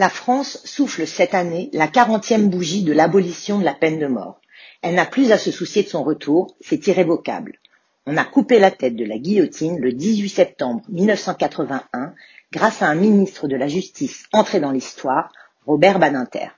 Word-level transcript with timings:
La 0.00 0.08
France 0.08 0.62
souffle 0.64 1.06
cette 1.06 1.34
année 1.34 1.68
la 1.74 1.86
quarantième 1.86 2.48
bougie 2.48 2.84
de 2.84 2.92
l'abolition 2.94 3.58
de 3.58 3.66
la 3.66 3.74
peine 3.74 3.98
de 3.98 4.06
mort. 4.06 4.40
Elle 4.80 4.94
n'a 4.94 5.04
plus 5.04 5.30
à 5.30 5.36
se 5.36 5.50
soucier 5.50 5.82
de 5.82 5.90
son 5.90 6.02
retour, 6.02 6.56
c'est 6.62 6.86
irrévocable. 6.86 7.58
On 8.06 8.16
a 8.16 8.24
coupé 8.24 8.58
la 8.58 8.70
tête 8.70 8.96
de 8.96 9.04
la 9.04 9.18
guillotine 9.18 9.78
le 9.78 9.92
18 9.92 10.30
septembre 10.30 10.80
1981 10.88 12.14
grâce 12.50 12.80
à 12.80 12.86
un 12.86 12.94
ministre 12.94 13.46
de 13.46 13.56
la 13.56 13.68
Justice 13.68 14.24
entré 14.32 14.58
dans 14.58 14.70
l'histoire, 14.70 15.32
Robert 15.66 15.98
Badinter. 15.98 16.48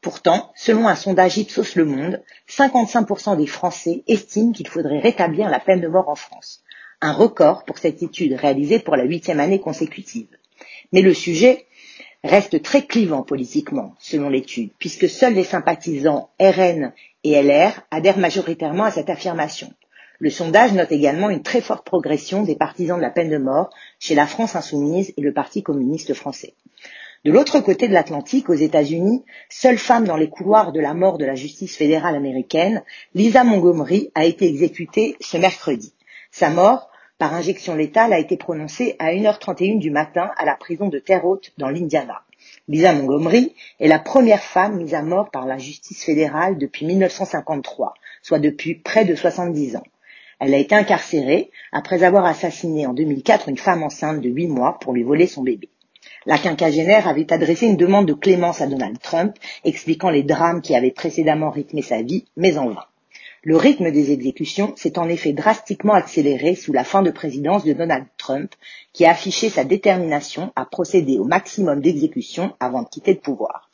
Pourtant, 0.00 0.52
selon 0.54 0.86
un 0.86 0.94
sondage 0.94 1.38
Ipsos 1.38 1.74
Le 1.74 1.86
Monde, 1.86 2.22
55% 2.48 3.36
des 3.36 3.48
Français 3.48 4.04
estiment 4.06 4.52
qu'il 4.52 4.68
faudrait 4.68 5.00
rétablir 5.00 5.50
la 5.50 5.58
peine 5.58 5.80
de 5.80 5.88
mort 5.88 6.08
en 6.08 6.14
France. 6.14 6.60
Un 7.00 7.14
record 7.14 7.64
pour 7.64 7.78
cette 7.78 8.04
étude 8.04 8.34
réalisée 8.34 8.78
pour 8.78 8.94
la 8.94 9.02
huitième 9.02 9.40
année 9.40 9.58
consécutive. 9.58 10.28
Mais 10.92 11.02
le 11.02 11.14
sujet 11.14 11.65
reste 12.26 12.62
très 12.62 12.82
clivant 12.82 13.22
politiquement, 13.22 13.94
selon 13.98 14.28
l'étude, 14.28 14.70
puisque 14.78 15.08
seuls 15.08 15.34
les 15.34 15.44
sympathisants 15.44 16.30
RN 16.40 16.92
et 17.24 17.42
LR 17.42 17.82
adhèrent 17.90 18.18
majoritairement 18.18 18.84
à 18.84 18.90
cette 18.90 19.10
affirmation. 19.10 19.72
Le 20.18 20.30
sondage 20.30 20.72
note 20.72 20.92
également 20.92 21.28
une 21.28 21.42
très 21.42 21.60
forte 21.60 21.84
progression 21.84 22.42
des 22.42 22.56
partisans 22.56 22.96
de 22.96 23.02
la 23.02 23.10
peine 23.10 23.30
de 23.30 23.38
mort 23.38 23.70
chez 23.98 24.14
la 24.14 24.26
France 24.26 24.56
insoumise 24.56 25.12
et 25.16 25.20
le 25.20 25.32
Parti 25.32 25.62
communiste 25.62 26.14
français. 26.14 26.54
De 27.24 27.32
l'autre 27.32 27.60
côté 27.60 27.88
de 27.88 27.92
l'Atlantique, 27.92 28.48
aux 28.48 28.54
États-Unis, 28.54 29.24
seule 29.50 29.78
femme 29.78 30.06
dans 30.06 30.16
les 30.16 30.28
couloirs 30.28 30.72
de 30.72 30.80
la 30.80 30.94
mort 30.94 31.18
de 31.18 31.24
la 31.24 31.34
justice 31.34 31.76
fédérale 31.76 32.14
américaine, 32.14 32.82
Lisa 33.14 33.44
Montgomery 33.44 34.10
a 34.14 34.24
été 34.24 34.46
exécutée 34.46 35.16
ce 35.20 35.36
mercredi. 35.36 35.92
Sa 36.30 36.50
mort 36.50 36.88
par 37.18 37.34
injection 37.34 37.74
létale 37.74 38.12
a 38.12 38.18
été 38.18 38.36
prononcée 38.36 38.96
à 38.98 39.12
1h31 39.12 39.78
du 39.78 39.90
matin 39.90 40.30
à 40.36 40.44
la 40.44 40.54
prison 40.54 40.88
de 40.88 40.98
Terre 40.98 41.24
Haute 41.24 41.52
dans 41.56 41.68
l'Indiana. 41.68 42.22
Lisa 42.68 42.92
Montgomery 42.92 43.54
est 43.80 43.88
la 43.88 43.98
première 43.98 44.42
femme 44.42 44.76
mise 44.76 44.94
à 44.94 45.02
mort 45.02 45.30
par 45.30 45.46
la 45.46 45.56
justice 45.56 46.04
fédérale 46.04 46.58
depuis 46.58 46.84
1953, 46.84 47.94
soit 48.22 48.38
depuis 48.38 48.74
près 48.74 49.04
de 49.04 49.14
70 49.14 49.76
ans. 49.76 49.86
Elle 50.38 50.52
a 50.52 50.58
été 50.58 50.74
incarcérée 50.74 51.50
après 51.72 52.02
avoir 52.02 52.26
assassiné 52.26 52.86
en 52.86 52.92
2004 52.92 53.48
une 53.48 53.56
femme 53.56 53.82
enceinte 53.82 54.20
de 54.20 54.28
8 54.28 54.48
mois 54.48 54.78
pour 54.78 54.92
lui 54.92 55.02
voler 55.02 55.26
son 55.26 55.42
bébé. 55.42 55.70
La 56.26 56.38
quinquagénaire 56.38 57.08
avait 57.08 57.32
adressé 57.32 57.66
une 57.66 57.76
demande 57.76 58.06
de 58.06 58.12
clémence 58.12 58.60
à 58.60 58.66
Donald 58.66 58.98
Trump, 59.00 59.36
expliquant 59.64 60.10
les 60.10 60.24
drames 60.24 60.60
qui 60.60 60.74
avaient 60.74 60.90
précédemment 60.90 61.50
rythmé 61.50 61.80
sa 61.80 62.02
vie, 62.02 62.26
mais 62.36 62.58
en 62.58 62.68
vain. 62.68 62.84
Le 63.48 63.56
rythme 63.56 63.92
des 63.92 64.10
exécutions 64.10 64.74
s'est 64.74 64.98
en 64.98 65.08
effet 65.08 65.32
drastiquement 65.32 65.92
accéléré 65.92 66.56
sous 66.56 66.72
la 66.72 66.82
fin 66.82 67.02
de 67.02 67.12
présidence 67.12 67.64
de 67.64 67.74
Donald 67.74 68.06
Trump, 68.18 68.52
qui 68.92 69.04
a 69.04 69.12
affiché 69.12 69.50
sa 69.50 69.62
détermination 69.62 70.52
à 70.56 70.64
procéder 70.64 71.20
au 71.20 71.22
maximum 71.22 71.80
d'exécutions 71.80 72.54
avant 72.58 72.82
de 72.82 72.88
quitter 72.88 73.12
le 73.12 73.20
pouvoir. 73.20 73.70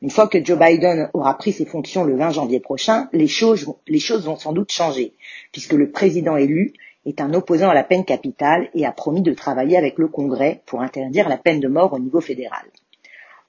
Une 0.00 0.08
fois 0.08 0.26
que 0.26 0.42
Joe 0.42 0.58
Biden 0.58 1.10
aura 1.12 1.36
pris 1.36 1.52
ses 1.52 1.66
fonctions 1.66 2.04
le 2.04 2.16
20 2.16 2.30
janvier 2.30 2.60
prochain, 2.60 3.10
les 3.12 3.26
choses, 3.26 3.70
les 3.86 3.98
choses 3.98 4.24
vont 4.24 4.38
sans 4.38 4.54
doute 4.54 4.72
changer, 4.72 5.12
puisque 5.52 5.74
le 5.74 5.90
président 5.90 6.38
élu 6.38 6.72
est 7.04 7.20
un 7.20 7.34
opposant 7.34 7.68
à 7.68 7.74
la 7.74 7.84
peine 7.84 8.06
capitale 8.06 8.70
et 8.72 8.86
a 8.86 8.92
promis 8.92 9.20
de 9.20 9.34
travailler 9.34 9.76
avec 9.76 9.98
le 9.98 10.08
Congrès 10.08 10.62
pour 10.64 10.80
interdire 10.80 11.28
la 11.28 11.36
peine 11.36 11.60
de 11.60 11.68
mort 11.68 11.92
au 11.92 11.98
niveau 11.98 12.22
fédéral. 12.22 12.64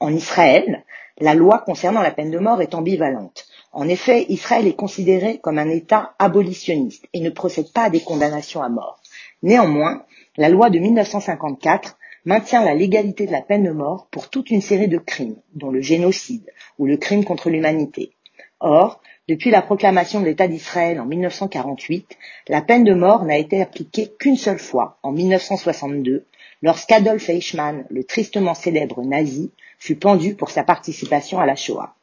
En 0.02 0.14
Israël, 0.14 0.84
la 1.22 1.34
loi 1.34 1.60
concernant 1.60 2.02
la 2.02 2.12
peine 2.12 2.32
de 2.32 2.40
mort 2.40 2.62
est 2.62 2.76
ambivalente. 2.76 3.46
En 3.74 3.88
effet, 3.88 4.26
Israël 4.28 4.68
est 4.68 4.76
considéré 4.76 5.40
comme 5.40 5.58
un 5.58 5.70
État 5.70 6.14
abolitionniste 6.20 7.06
et 7.14 7.22
ne 7.22 7.30
procède 7.30 7.72
pas 7.72 7.84
à 7.84 7.90
des 7.90 8.02
condamnations 8.02 8.62
à 8.62 8.68
mort. 8.68 9.02
Néanmoins, 9.44 10.04
la 10.36 10.50
loi 10.50 10.70
de 10.70 10.80
1954 10.80 11.98
maintient 12.26 12.64
la 12.64 12.76
légalité 12.76 13.26
de 13.26 13.32
la 13.32 13.42
peine 13.42 13.64
de 13.64 13.72
mort 13.72 14.08
pour 14.12 14.30
toute 14.30 14.52
une 14.52 14.62
série 14.62 14.90
de 14.90 14.98
crimes, 14.98 15.38
dont 15.56 15.72
le 15.72 15.82
génocide 15.82 16.52
ou 16.80 16.86
le 16.86 16.98
crime 16.98 17.24
contre 17.24 17.50
l'humanité. 17.50 18.12
Or, 18.60 19.02
depuis 19.28 19.50
la 19.50 19.62
proclamation 19.62 20.20
de 20.20 20.26
l'État 20.26 20.48
d'Israël 20.48 21.00
en 21.00 21.06
1948, 21.06 22.18
la 22.50 22.62
peine 22.62 22.84
de 22.84 22.94
mort 22.94 23.24
n'a 23.24 23.38
été 23.38 23.62
appliquée 23.62 24.12
qu'une 24.20 24.36
seule 24.36 24.60
fois, 24.60 25.00
en 25.02 25.12
1962, 25.14 26.28
lorsqu'Adolf 26.62 27.30
Eichmann, 27.30 27.86
le 27.90 28.04
tristement 28.04 28.54
célèbre 28.54 29.02
nazi, 29.04 29.52
fut 29.80 29.96
pendu 29.96 30.36
pour 30.36 30.52
sa 30.52 30.64
participation 30.64 31.40
à 31.40 31.46
la 31.46 31.56
Shoah. 31.56 31.96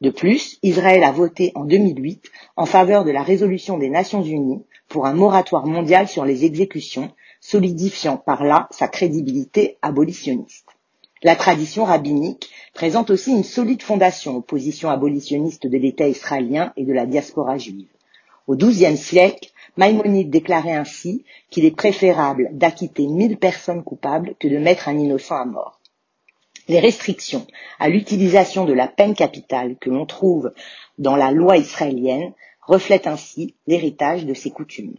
De 0.00 0.10
plus, 0.10 0.58
Israël 0.62 1.02
a 1.02 1.10
voté 1.10 1.50
en 1.56 1.64
2008 1.64 2.30
en 2.56 2.66
faveur 2.66 3.04
de 3.04 3.10
la 3.10 3.22
résolution 3.22 3.78
des 3.78 3.90
Nations 3.90 4.22
Unies 4.22 4.62
pour 4.88 5.06
un 5.06 5.12
moratoire 5.12 5.66
mondial 5.66 6.06
sur 6.06 6.24
les 6.24 6.44
exécutions, 6.44 7.10
solidifiant 7.40 8.16
par 8.16 8.44
là 8.44 8.68
sa 8.70 8.86
crédibilité 8.86 9.76
abolitionniste. 9.82 10.68
La 11.24 11.34
tradition 11.34 11.84
rabbinique 11.84 12.48
présente 12.74 13.10
aussi 13.10 13.32
une 13.32 13.42
solide 13.42 13.82
fondation 13.82 14.36
aux 14.36 14.40
positions 14.40 14.88
abolitionnistes 14.88 15.66
de 15.66 15.76
l'État 15.76 16.06
israélien 16.06 16.72
et 16.76 16.84
de 16.84 16.92
la 16.92 17.06
diaspora 17.06 17.58
juive. 17.58 17.88
Au 18.46 18.54
XIIe 18.54 18.96
siècle, 18.96 19.50
Maïmonide 19.76 20.30
déclarait 20.30 20.72
ainsi 20.72 21.24
qu'il 21.50 21.64
est 21.64 21.76
préférable 21.76 22.50
d'acquitter 22.52 23.08
mille 23.08 23.36
personnes 23.36 23.82
coupables 23.82 24.36
que 24.38 24.46
de 24.46 24.58
mettre 24.58 24.88
un 24.88 24.96
innocent 24.96 25.36
à 25.36 25.44
mort. 25.44 25.77
Les 26.68 26.80
restrictions 26.80 27.46
à 27.78 27.88
l'utilisation 27.88 28.64
de 28.64 28.74
la 28.74 28.88
peine 28.88 29.14
capitale 29.14 29.76
que 29.80 29.90
l'on 29.90 30.06
trouve 30.06 30.52
dans 30.98 31.16
la 31.16 31.30
loi 31.30 31.56
israélienne 31.56 32.32
reflètent 32.60 33.06
ainsi 33.06 33.54
l'héritage 33.66 34.26
de 34.26 34.34
ces 34.34 34.50
coutumes. 34.50 34.96